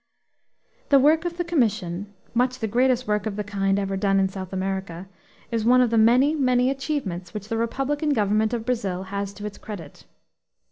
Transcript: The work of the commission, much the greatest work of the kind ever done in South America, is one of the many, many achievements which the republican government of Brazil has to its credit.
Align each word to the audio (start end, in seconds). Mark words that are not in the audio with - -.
The 0.89 0.97
work 0.97 1.25
of 1.25 1.37
the 1.37 1.43
commission, 1.43 2.11
much 2.33 2.57
the 2.57 2.65
greatest 2.67 3.07
work 3.07 3.27
of 3.27 3.35
the 3.35 3.43
kind 3.43 3.77
ever 3.77 3.95
done 3.95 4.19
in 4.19 4.29
South 4.29 4.51
America, 4.51 5.07
is 5.51 5.63
one 5.63 5.79
of 5.79 5.91
the 5.91 5.97
many, 5.99 6.33
many 6.33 6.71
achievements 6.71 7.35
which 7.35 7.49
the 7.49 7.57
republican 7.57 8.09
government 8.09 8.51
of 8.51 8.65
Brazil 8.65 9.03
has 9.13 9.31
to 9.33 9.45
its 9.45 9.59
credit. 9.59 10.05